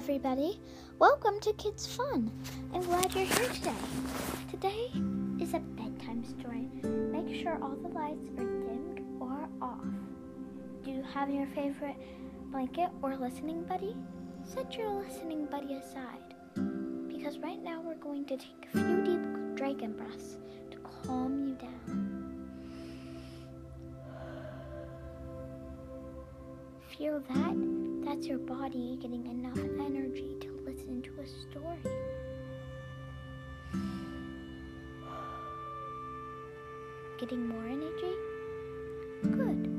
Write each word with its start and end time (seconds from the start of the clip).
everybody. 0.00 0.58
Welcome 0.98 1.38
to 1.40 1.52
Kids 1.52 1.86
Fun. 1.86 2.32
I'm 2.72 2.80
glad 2.80 3.14
you're 3.14 3.26
here 3.26 3.48
today. 3.50 3.74
Today 4.50 4.90
is 5.38 5.52
a 5.52 5.58
bedtime 5.58 6.24
story. 6.24 6.70
Make 6.82 7.42
sure 7.42 7.58
all 7.62 7.76
the 7.76 7.88
lights 7.88 8.26
are 8.38 8.44
dimmed 8.44 9.02
or 9.20 9.46
off. 9.60 9.84
Do 10.84 10.90
you 10.90 11.02
have 11.02 11.28
your 11.28 11.46
favorite 11.48 11.96
blanket 12.50 12.88
or 13.02 13.14
listening 13.14 13.62
buddy? 13.64 13.94
Set 14.42 14.74
your 14.74 14.90
listening 14.90 15.44
buddy 15.44 15.74
aside 15.74 16.34
because 17.06 17.38
right 17.40 17.62
now 17.62 17.82
we're 17.82 17.94
going 17.96 18.24
to 18.24 18.38
take 18.38 18.68
a 18.72 18.78
few 18.78 19.04
deep 19.04 19.20
dragon 19.54 19.92
breaths 19.92 20.38
to 20.70 20.78
calm 20.78 21.46
you 21.46 21.54
down. 21.56 22.48
Feel 26.88 27.22
that? 27.28 27.79
That's 28.10 28.26
your 28.26 28.38
body 28.38 28.98
getting 29.00 29.24
enough 29.28 29.56
energy 29.78 30.36
to 30.40 30.50
listen 30.66 31.00
to 31.00 31.10
a 31.20 31.26
story. 31.28 31.78
Getting 37.20 37.46
more 37.46 37.64
energy? 37.68 38.16
Good. 39.22 39.70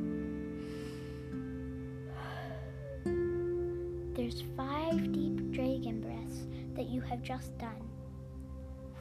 There's 4.15 4.43
five 4.55 5.11
deep 5.11 5.51
dragon 5.51 5.99
breaths 5.99 6.45
that 6.75 6.87
you 6.87 7.01
have 7.01 7.21
just 7.21 7.57
done. 7.57 7.83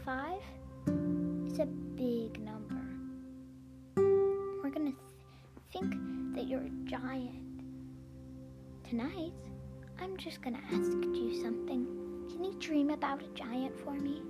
Five 0.04 0.42
is 1.46 1.60
a 1.60 1.66
big 1.66 2.40
number. 2.40 2.82
We're 3.96 4.70
gonna 4.70 4.90
th- 4.90 4.96
think 5.72 5.94
that 6.34 6.48
you're 6.48 6.62
a 6.62 6.70
giant 6.84 7.49
Tonight, 8.90 9.32
I'm 10.00 10.16
just 10.16 10.42
gonna 10.42 10.58
ask 10.72 10.90
you 10.90 11.40
something. 11.40 11.86
Can 12.28 12.42
you 12.42 12.52
dream 12.58 12.90
about 12.90 13.22
a 13.22 13.28
giant 13.36 13.78
for 13.84 13.92
me? 13.92 14.20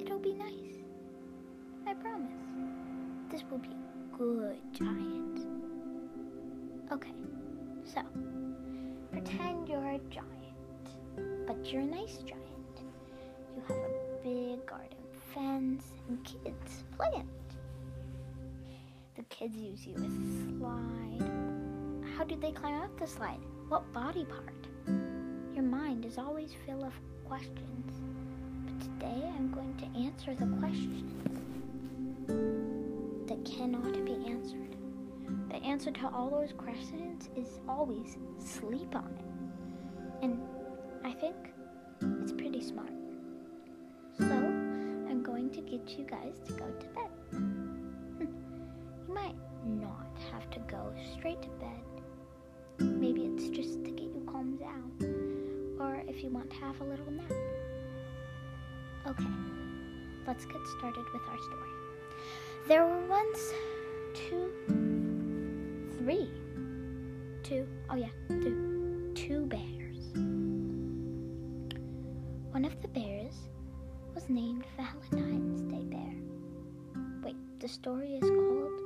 It'll 0.00 0.18
be 0.18 0.32
nice. 0.32 0.80
I 1.86 1.92
promise. 1.92 2.32
This 3.30 3.42
will 3.50 3.58
be 3.58 3.68
a 3.68 4.16
good 4.16 4.56
giant. 4.72 5.46
Okay, 6.90 7.12
so 7.84 8.00
pretend 9.10 9.68
you're 9.68 9.90
a 9.90 10.00
giant, 10.08 11.46
but 11.46 11.70
you're 11.70 11.82
a 11.82 11.84
nice 11.84 12.20
giant. 12.24 12.84
You 13.54 13.62
have 13.68 13.76
a 13.76 14.24
big 14.24 14.64
garden 14.64 14.96
fence 15.34 15.84
and 16.08 16.24
kids 16.24 16.84
play 16.96 17.10
it. 17.16 17.26
The 19.16 19.24
kids 19.24 19.56
use 19.56 19.86
you 19.86 19.94
as 19.96 20.04
a 20.04 20.58
slide 20.58 21.51
how 22.16 22.24
did 22.24 22.40
they 22.40 22.52
climb 22.52 22.82
up 22.82 22.98
the 22.98 23.06
slide? 23.06 23.40
What 23.68 23.90
body 23.92 24.24
part? 24.24 24.66
Your 25.54 25.64
mind 25.64 26.04
is 26.04 26.18
always 26.18 26.50
full 26.66 26.84
of 26.84 26.92
questions. 27.26 27.92
But 28.64 28.80
today 28.80 29.30
I'm 29.34 29.50
going 29.50 29.74
to 29.78 29.98
answer 29.98 30.34
the 30.34 30.46
questions 30.58 31.12
that 33.28 33.44
cannot 33.44 34.04
be 34.04 34.12
answered. 34.30 34.76
The 35.48 35.56
answer 35.56 35.90
to 35.90 36.10
all 36.12 36.28
those 36.28 36.52
questions 36.52 37.30
is 37.36 37.60
always 37.68 38.18
sleep 38.38 38.94
on 38.94 39.16
it. 39.18 40.24
And 40.24 40.40
I 41.04 41.12
think 41.12 41.36
it's 42.20 42.32
pretty 42.32 42.60
smart. 42.60 42.92
So 44.18 44.26
I'm 44.26 45.22
going 45.22 45.50
to 45.50 45.60
get 45.62 45.88
you 45.98 46.04
guys 46.04 46.34
to 46.46 46.52
go 46.52 46.66
to 46.66 46.86
bed. 46.88 47.10
Hmm. 47.30 48.20
you 48.20 49.14
might 49.14 49.36
not 49.64 50.06
have 50.30 50.50
to 50.50 50.58
go 50.60 50.92
straight 51.16 51.40
to 51.42 51.48
bed 51.48 51.80
just 53.52 53.84
to 53.84 53.90
get 53.90 54.04
you 54.14 54.22
calmed 54.26 54.58
down, 54.58 54.90
or 55.78 56.02
if 56.08 56.22
you 56.24 56.30
want 56.30 56.50
to 56.50 56.56
have 56.56 56.80
a 56.80 56.84
little 56.84 57.10
nap. 57.10 57.30
Okay, 59.06 59.26
let's 60.26 60.46
get 60.46 60.60
started 60.78 61.04
with 61.12 61.22
our 61.28 61.38
story. 61.38 61.68
There 62.66 62.86
were 62.86 63.06
once 63.08 63.52
two, 64.14 64.50
three, 65.98 66.30
two, 67.42 67.66
oh 67.90 67.96
yeah, 67.96 68.08
two, 68.28 69.12
two 69.14 69.46
bears. 69.46 69.98
One 72.52 72.64
of 72.64 72.80
the 72.80 72.88
bears 72.88 73.34
was 74.14 74.28
named 74.30 74.64
Valentine's 74.76 75.60
Day 75.62 75.84
Bear. 75.84 76.14
Wait, 77.22 77.36
the 77.60 77.68
story 77.68 78.14
is 78.14 78.22
called 78.22 78.81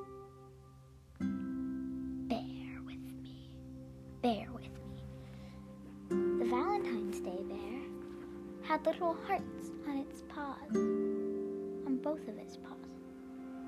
little 8.86 9.16
hearts 9.26 9.72
on 9.88 9.98
its 9.98 10.22
paws, 10.28 10.76
on 10.76 11.98
both 12.04 12.20
of 12.28 12.38
its 12.38 12.56
paws, 12.56 12.78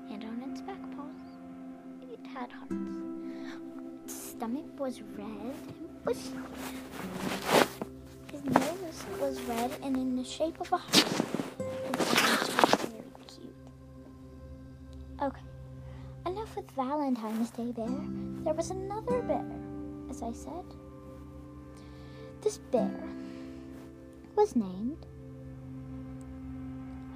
and 0.09 0.23
on 0.23 0.49
its 0.49 0.61
back 0.61 0.79
paws. 0.95 1.09
It 2.01 2.25
had 2.25 2.49
hearts. 2.49 2.73
Its 4.05 4.13
stomach 4.13 4.79
was 4.79 5.01
red 5.17 5.27
and 5.27 6.03
bushy. 6.05 6.31
His 8.31 8.45
nose 8.45 9.05
was 9.19 9.41
red 9.41 9.71
and 9.83 9.97
in 9.97 10.15
the 10.15 10.23
shape 10.23 10.61
of 10.61 10.71
a 10.71 10.77
heart. 10.77 11.21
Okay, 15.21 15.41
enough 16.27 16.55
with 16.55 16.71
Valentine's 16.71 17.49
Day 17.49 17.73
bear. 17.73 17.89
There 18.45 18.53
was 18.53 18.69
another 18.69 19.21
bear 19.23 19.45
as 20.09 20.23
I 20.23 20.31
said. 20.31 20.63
This 22.39 22.57
bear 22.71 22.89
was 24.39 24.55
named 24.55 25.05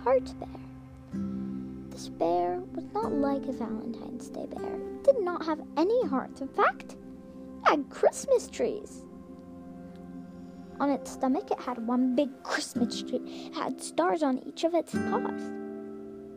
Heart 0.03 0.37
Bear. 0.41 0.59
This 1.89 2.09
bear 2.09 2.61
was 2.75 2.83
not 2.93 3.13
like 3.13 3.45
a 3.47 3.53
Valentine's 3.53 4.27
Day 4.27 4.45
bear. 4.45 4.75
It 4.75 5.05
did 5.05 5.21
not 5.21 5.45
have 5.45 5.61
any 5.77 6.05
hearts. 6.05 6.41
In 6.41 6.49
fact, 6.49 6.97
it 7.61 7.69
had 7.69 7.89
Christmas 7.89 8.49
trees. 8.49 9.05
On 10.81 10.89
its 10.89 11.11
stomach, 11.11 11.49
it 11.49 11.61
had 11.61 11.87
one 11.87 12.13
big 12.13 12.29
Christmas 12.43 13.01
tree. 13.01 13.21
It 13.23 13.55
had 13.55 13.81
stars 13.81 14.21
on 14.21 14.39
each 14.39 14.65
of 14.65 14.73
its 14.73 14.91
paws. 14.91 15.49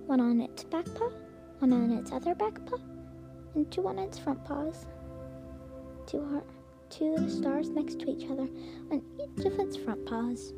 One 0.07 0.21
on 0.21 0.41
its 0.41 0.63
back 0.63 0.87
paw, 0.95 1.11
one 1.59 1.73
on 1.73 1.91
its 1.99 2.13
other 2.13 2.37
back 2.37 2.65
paw, 2.65 2.79
and 3.57 3.69
two 3.73 3.89
on 3.89 3.99
its 3.99 4.21
front 4.21 4.45
paws 4.45 4.87
two, 6.07 6.25
heart, 6.29 6.47
two 6.91 7.29
stars 7.29 7.71
next 7.71 7.99
to 7.99 8.09
each 8.09 8.31
other 8.31 8.47
on 8.93 9.03
each 9.19 9.45
of 9.45 9.59
its 9.59 9.77
front 9.77 10.07
paws. 10.07 10.53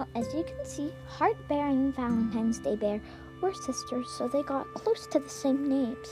Now, 0.00 0.06
as 0.14 0.32
you 0.32 0.44
can 0.44 0.64
see, 0.64 0.90
Heart 1.06 1.46
Bear 1.46 1.66
and 1.66 1.94
Valentine's 1.94 2.58
Day 2.58 2.74
Bear 2.74 3.02
were 3.42 3.52
sisters, 3.52 4.08
so 4.08 4.28
they 4.28 4.42
got 4.42 4.72
close 4.72 5.06
to 5.08 5.18
the 5.18 5.28
same 5.28 5.68
names. 5.68 6.08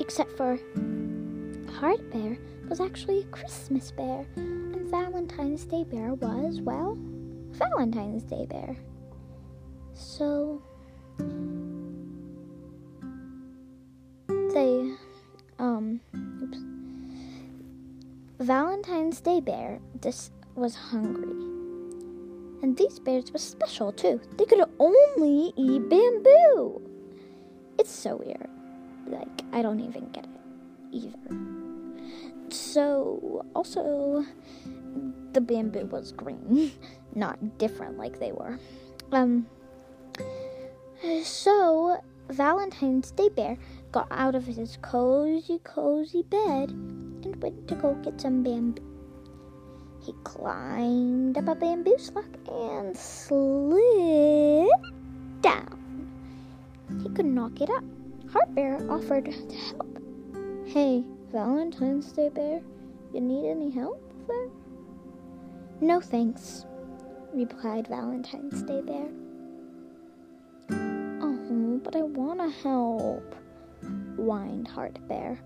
Except 0.00 0.36
for 0.36 0.58
Heart 1.80 2.10
Bear 2.12 2.36
was 2.68 2.78
actually 2.78 3.20
a 3.20 3.24
Christmas 3.28 3.90
bear, 3.90 4.26
and 4.36 4.90
Valentine's 4.90 5.64
Day 5.64 5.84
Bear 5.84 6.12
was, 6.12 6.60
well, 6.60 6.98
Valentine's 7.52 8.22
Day 8.22 8.44
Bear. 8.44 8.76
So, 9.94 10.60
they, 14.28 14.92
um, 15.58 16.00
oops 16.42 16.58
Valentine's 18.38 19.22
Day 19.22 19.40
bear 19.40 19.80
this 20.02 20.30
was 20.54 20.74
hungry. 20.74 21.45
And 22.66 22.76
these 22.76 22.98
bears 22.98 23.30
were 23.30 23.38
special 23.38 23.92
too. 23.92 24.20
They 24.36 24.44
could 24.44 24.58
only 24.80 25.52
eat 25.56 25.88
bamboo. 25.88 26.82
It's 27.78 27.92
so 27.92 28.16
weird. 28.16 28.48
Like 29.06 29.28
I 29.52 29.62
don't 29.62 29.78
even 29.78 30.10
get 30.10 30.24
it 30.24 30.40
either. 30.90 32.50
So 32.50 33.46
also 33.54 34.26
the 35.32 35.40
bamboo 35.40 35.86
was 35.86 36.10
green, 36.10 36.72
not 37.14 37.56
different 37.56 37.98
like 37.98 38.18
they 38.18 38.32
were. 38.32 38.58
Um 39.12 39.46
so 41.22 42.02
Valentine's 42.30 43.12
Day 43.12 43.28
bear 43.28 43.56
got 43.92 44.08
out 44.10 44.34
of 44.34 44.44
his 44.44 44.76
cozy 44.82 45.60
cozy 45.62 46.24
bed 46.24 46.70
and 46.70 47.40
went 47.40 47.68
to 47.68 47.76
go 47.76 47.94
get 48.02 48.20
some 48.20 48.42
bamboo. 48.42 48.95
He 50.06 50.12
climbed 50.22 51.36
up 51.36 51.48
a 51.48 51.56
mm. 51.56 51.60
bamboo 51.60 51.98
slug 51.98 52.38
and 52.48 52.96
slid 52.96 54.68
down. 55.40 56.08
He 57.02 57.08
could 57.08 57.26
not 57.26 57.56
get 57.56 57.70
up. 57.70 57.82
Heart 58.32 58.54
Bear 58.54 58.88
offered 58.88 59.24
to 59.24 59.56
help. 59.56 59.98
Hey, 60.64 61.04
Valentine's 61.32 62.12
Day 62.12 62.28
Bear, 62.28 62.60
you 63.12 63.20
need 63.20 63.50
any 63.50 63.68
help 63.68 64.00
there? 64.28 64.48
No 65.80 66.00
thanks, 66.00 66.66
replied 67.34 67.88
Valentine's 67.88 68.62
Day 68.62 68.82
Bear. 68.82 69.08
Oh, 71.20 71.80
but 71.82 71.96
I 71.96 72.02
want 72.02 72.38
to 72.38 72.48
help, 72.62 73.34
whined 74.16 74.68
Heart 74.68 75.00
Bear. 75.08 75.40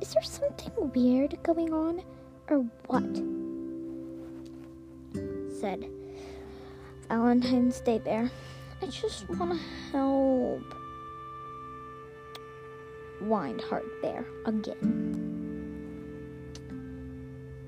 Is 0.00 0.12
there 0.12 0.24
something 0.24 0.90
weird 0.92 1.40
going 1.44 1.72
on, 1.72 2.02
or 2.48 2.66
what? 2.88 3.29
Said 5.60 5.84
Valentine's 7.08 7.80
Day 7.82 7.98
Bear. 7.98 8.30
I 8.80 8.86
just 8.86 9.28
want 9.28 9.52
to 9.52 9.58
help. 9.92 10.74
Whined 13.20 13.60
Heart 13.60 13.84
Bear 14.00 14.24
again. 14.46 15.26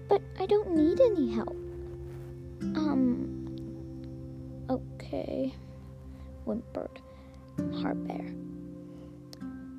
But 0.09 0.23
I 0.41 0.47
don't 0.47 0.75
need 0.75 1.03
any 1.03 1.33
help. 1.33 1.57
Um, 2.63 3.55
okay, 4.71 5.53
whimpered 6.47 6.99
Heart 7.83 8.09
Bear. 8.09 8.33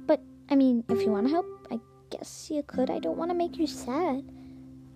But, 0.06 0.22
I 0.52 0.56
mean, 0.56 0.84
if 0.88 1.02
you 1.02 1.10
want 1.10 1.26
to 1.26 1.34
help, 1.34 1.68
I 1.72 1.80
guess 2.12 2.52
you 2.52 2.62
could. 2.62 2.92
I 2.92 3.00
don't 3.00 3.18
want 3.18 3.32
to 3.32 3.36
make 3.36 3.58
you 3.58 3.66
sad, 3.66 4.24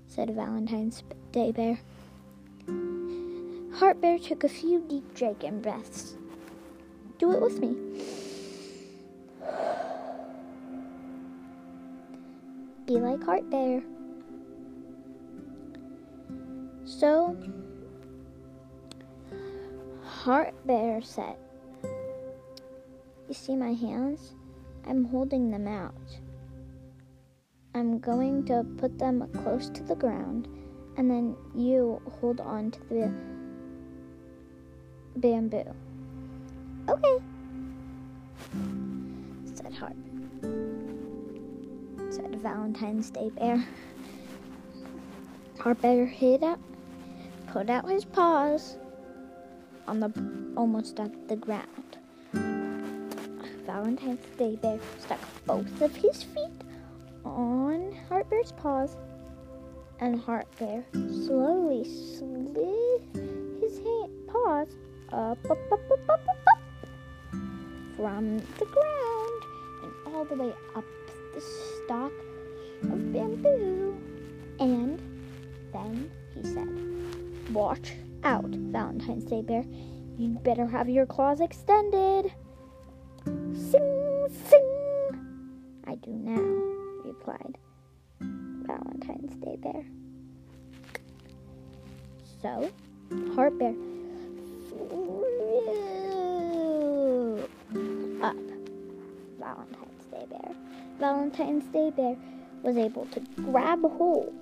said 0.05 0.35
Valentine's 0.35 1.01
Day 1.31 1.51
Bear. 1.51 1.79
Heart 3.77 4.01
Bear 4.01 4.17
took 4.17 4.43
a 4.43 4.49
few 4.49 4.81
deep 4.81 5.13
dragon 5.13 5.61
breaths. 5.61 6.17
Do 7.19 7.31
it 7.31 7.39
with 7.39 7.59
me. 7.59 7.77
Be 12.87 12.93
like 12.93 13.21
Heart 13.23 13.47
Bear. 13.51 13.83
So, 16.85 17.37
Heart 20.03 20.55
Bear 20.65 20.99
said, 21.03 21.35
You 23.27 23.35
see 23.35 23.55
my 23.55 23.73
hands? 23.73 24.33
I'm 24.87 25.05
holding 25.05 25.51
them 25.51 25.67
out. 25.67 25.93
I'm 27.75 27.99
going 27.99 28.43
to 28.45 28.65
put 28.79 28.97
them 28.97 29.29
close 29.43 29.69
to 29.69 29.83
the 29.83 29.95
ground, 29.95 30.47
and 30.97 31.11
then 31.11 31.35
you 31.53 32.01
hold 32.19 32.41
on 32.41 32.71
to 32.71 32.79
the 32.89 33.36
bamboo. 35.17 35.63
Okay, 36.89 37.17
said 39.53 39.73
Heart. 39.73 39.95
Said 42.09 42.39
Valentine's 42.41 43.09
Day 43.09 43.29
Bear. 43.31 43.65
Heart 45.59 45.81
Bear 45.81 46.05
hid 46.05 46.43
out, 46.43 46.59
put 47.47 47.69
out 47.69 47.89
his 47.89 48.05
paws 48.05 48.77
on 49.87 49.99
the 49.99 50.11
almost 50.55 50.99
at 50.99 51.27
the 51.27 51.35
ground. 51.35 51.97
Valentine's 53.65 54.25
Day 54.37 54.55
Bear 54.55 54.79
stuck 54.99 55.19
both 55.45 55.81
of 55.81 55.93
his 55.95 56.23
feet 56.23 56.61
on 57.25 57.91
Heart 58.07 58.29
Bear's 58.29 58.53
paws, 58.53 58.95
and 59.99 60.19
Heart 60.21 60.47
Bear 60.57 60.85
slowly 60.93 61.83
slid 61.83 62.55
his 63.59 63.77
hand, 63.79 64.11
paws 64.27 64.69
up, 65.13 65.37
up, 65.49 65.71
up, 65.71 65.91
up, 65.91 66.09
up, 66.09 66.27
up, 66.27 66.47
up 66.47 66.67
from 67.95 68.37
the 68.59 68.65
ground 68.65 69.43
and 69.83 69.93
all 70.13 70.25
the 70.25 70.35
way 70.35 70.53
up 70.75 70.83
the 71.33 71.41
stalk 71.41 72.11
of 72.83 73.13
bamboo. 73.13 73.97
And 74.59 74.99
then 75.73 76.11
he 76.33 76.43
said, 76.43 77.53
Watch 77.53 77.93
out, 78.23 78.45
Valentine's 78.45 79.25
Day 79.25 79.41
Bear. 79.41 79.63
You'd 80.17 80.43
better 80.43 80.67
have 80.67 80.89
your 80.89 81.05
claws 81.05 81.41
extended. 81.41 82.31
Sing, 83.25 84.27
sing. 84.49 85.83
I 85.87 85.95
do 85.95 86.11
now, 86.11 86.41
replied 87.05 87.57
Valentine's 88.19 89.35
Day 89.35 89.55
Bear. 89.55 89.85
So, 92.41 92.69
Heart 93.35 93.57
Bear 93.57 93.73
Valentine's 99.57 100.05
Day 100.11 100.25
Bear. 100.29 100.55
Valentine's 100.99 101.65
Day 101.65 101.91
Bear 101.95 102.15
was 102.63 102.77
able 102.77 103.05
to 103.07 103.19
grab 103.43 103.81
hold 103.81 104.33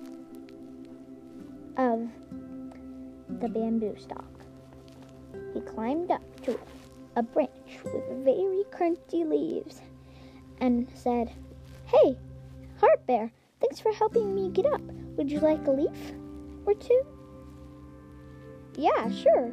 of 1.76 2.08
the 3.40 3.48
bamboo 3.48 3.96
stalk. 3.98 4.24
He 5.54 5.60
climbed 5.60 6.10
up 6.10 6.22
to 6.42 6.58
a 7.16 7.22
branch 7.22 7.50
with 7.84 8.24
very 8.24 8.64
crunchy 8.70 9.28
leaves 9.28 9.80
and 10.60 10.88
said, 10.94 11.32
Hey, 11.86 12.16
Heart 12.80 13.06
Bear, 13.06 13.30
thanks 13.60 13.80
for 13.80 13.92
helping 13.92 14.34
me 14.34 14.50
get 14.50 14.66
up. 14.66 14.80
Would 15.16 15.30
you 15.30 15.40
like 15.40 15.66
a 15.66 15.70
leaf 15.70 16.12
or 16.66 16.74
two? 16.74 17.02
Yeah, 18.76 19.10
sure, 19.10 19.52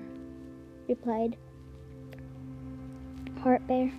replied 0.88 1.38
Heart 3.42 3.66
Bear. 3.68 3.92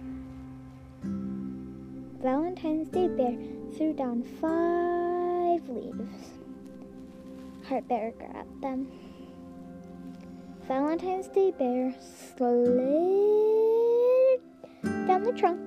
Valentine's 2.24 2.88
Day 2.88 3.06
Bear 3.06 3.36
threw 3.76 3.92
down 3.92 4.22
five 4.40 5.68
leaves. 5.68 6.30
Heart 7.68 7.86
Bear 7.86 8.12
grabbed 8.12 8.62
them. 8.62 8.90
Valentine's 10.66 11.28
Day 11.28 11.50
Bear 11.50 11.94
slid 12.34 12.80
down 15.06 15.22
the 15.22 15.34
trunk, 15.36 15.60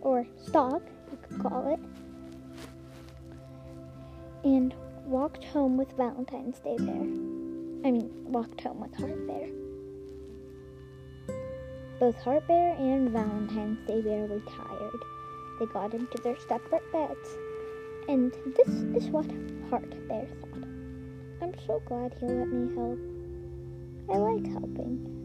or 0.00 0.24
stalk, 0.46 0.80
you 1.10 1.18
could 1.22 1.40
call 1.42 1.74
it, 1.74 1.80
and 4.44 4.72
walked 5.06 5.42
home 5.42 5.76
with 5.76 5.90
Valentine's 5.96 6.60
Day 6.60 6.76
Bear. 6.78 7.02
I 7.84 7.90
mean, 7.90 8.12
walked 8.26 8.60
home 8.60 8.78
with 8.78 8.94
Heart 8.94 9.26
Bear. 9.26 9.48
Both 11.98 12.16
Heart 12.18 12.46
Bear 12.46 12.76
and 12.78 13.10
Valentine's 13.10 13.84
Day 13.88 14.00
Bear 14.00 14.26
were 14.26 14.38
tired. 14.38 15.02
They 15.58 15.66
got 15.66 15.92
into 15.92 16.18
their 16.22 16.36
separate 16.36 16.92
beds, 16.92 17.36
and 18.06 18.32
this 18.56 18.68
is 19.02 19.10
what 19.10 19.26
Heart 19.70 20.08
Bear 20.08 20.26
thought. 20.40 20.62
I'm 21.42 21.52
so 21.66 21.82
glad 21.84 22.14
he 22.14 22.26
let 22.26 22.46
me 22.46 22.72
help. 22.76 22.98
I 24.08 24.18
like 24.18 24.46
helping. 24.52 25.18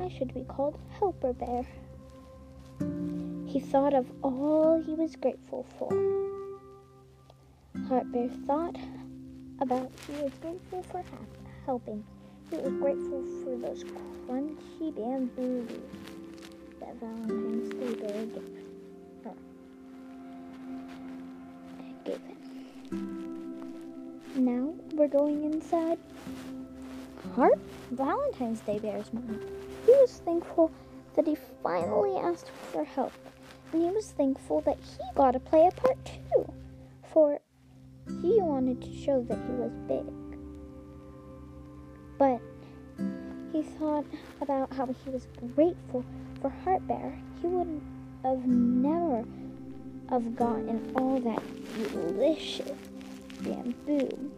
I 0.00 0.08
should 0.08 0.32
be 0.32 0.44
called 0.44 0.78
Helper 0.98 1.34
Bear. 1.34 1.66
He 3.46 3.60
thought 3.60 3.92
of 3.92 4.10
all 4.22 4.82
he 4.82 4.94
was 4.94 5.14
grateful 5.16 5.66
for. 5.78 5.90
Heart 7.88 8.10
Bear 8.12 8.28
thought 8.46 8.78
about 9.60 9.90
he 10.06 10.22
was 10.22 10.32
grateful 10.40 10.82
for 10.84 11.04
helping. 11.66 12.02
He 12.50 12.56
was 12.56 12.72
grateful 12.80 13.24
for 13.44 13.56
those 13.58 13.84
crunchy 14.26 14.94
bamboo 14.94 15.66
that 16.80 16.94
Valentine's 16.98 17.68
Day 17.74 17.94
Bear 18.06 18.24
gave 18.26 18.67
Him. 22.10 22.22
Now 24.34 24.74
we're 24.92 25.08
going 25.08 25.44
inside 25.44 25.98
Heart 27.34 27.58
Valentine's 27.90 28.60
Day 28.60 28.78
Bear's 28.78 29.12
mom. 29.12 29.40
He 29.84 29.92
was 29.92 30.22
thankful 30.24 30.70
that 31.14 31.26
he 31.26 31.36
finally 31.62 32.16
asked 32.16 32.50
for 32.72 32.84
help, 32.84 33.12
and 33.72 33.82
he 33.82 33.90
was 33.90 34.10
thankful 34.10 34.60
that 34.62 34.78
he 34.78 35.04
got 35.14 35.32
to 35.32 35.40
play 35.40 35.66
a 35.66 35.70
part 35.80 35.98
too, 36.04 36.52
for 37.12 37.40
he 38.22 38.40
wanted 38.40 38.80
to 38.82 38.92
show 38.96 39.22
that 39.22 39.38
he 39.46 39.52
was 39.52 39.72
big. 39.86 40.06
But 42.18 42.40
he 43.52 43.62
thought 43.62 44.06
about 44.40 44.72
how 44.72 44.86
he 44.86 45.10
was 45.10 45.26
grateful 45.54 46.04
for 46.40 46.50
Heart 46.50 46.86
Bear. 46.86 47.18
He 47.40 47.46
wouldn't 47.46 47.82
have 48.24 48.46
never 48.46 49.24
have 50.10 50.36
gotten 50.36 50.92
all 50.96 51.18
that 51.20 51.42
delicious 51.84 52.76
bamboo. 53.40 54.30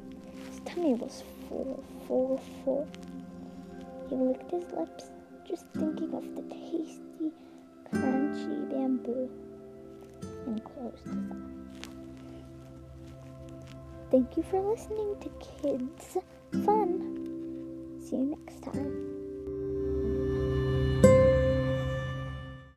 His 0.49 0.61
tummy 0.65 0.95
was 0.95 1.23
full, 1.49 1.83
full, 2.07 2.41
full. 2.65 2.89
He 4.09 4.17
licked 4.17 4.51
his 4.51 4.65
lips, 4.73 5.11
just 5.49 5.65
thinking 5.75 6.15
of 6.15 6.25
the 6.35 6.43
tasty, 6.55 7.33
crunchy 7.93 8.71
bamboo, 8.71 9.31
and 10.47 10.63
closed 10.65 11.05
his 11.05 11.13
eyes. 11.13 11.51
Thank 14.11 14.37
you 14.37 14.43
for 14.43 14.61
listening 14.61 15.17
to 15.21 15.29
Kids 15.39 16.17
Fun. 16.65 18.01
See 18.05 18.17
you 18.17 18.37
next 18.37 18.63
time. 18.63 19.10